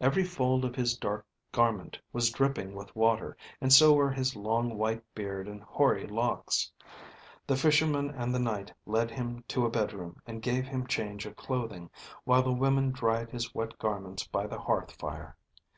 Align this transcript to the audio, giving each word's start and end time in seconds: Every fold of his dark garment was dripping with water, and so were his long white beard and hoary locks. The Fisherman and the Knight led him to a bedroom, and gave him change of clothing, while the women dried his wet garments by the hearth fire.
Every 0.00 0.24
fold 0.24 0.64
of 0.64 0.74
his 0.74 0.96
dark 0.96 1.26
garment 1.52 1.98
was 2.10 2.30
dripping 2.30 2.74
with 2.74 2.96
water, 2.96 3.36
and 3.60 3.70
so 3.70 3.92
were 3.92 4.10
his 4.10 4.34
long 4.34 4.78
white 4.78 5.02
beard 5.14 5.46
and 5.46 5.62
hoary 5.62 6.06
locks. 6.06 6.72
The 7.46 7.56
Fisherman 7.56 8.08
and 8.08 8.34
the 8.34 8.38
Knight 8.38 8.72
led 8.86 9.10
him 9.10 9.44
to 9.48 9.66
a 9.66 9.70
bedroom, 9.70 10.16
and 10.26 10.40
gave 10.40 10.66
him 10.66 10.86
change 10.86 11.26
of 11.26 11.36
clothing, 11.36 11.90
while 12.24 12.42
the 12.42 12.54
women 12.54 12.90
dried 12.90 13.28
his 13.28 13.54
wet 13.54 13.78
garments 13.78 14.26
by 14.26 14.46
the 14.46 14.60
hearth 14.60 14.92
fire. 14.92 15.36